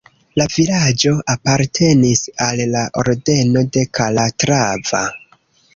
[0.39, 5.07] La vilaĝo apartenis al la Ordeno de Kalatrava.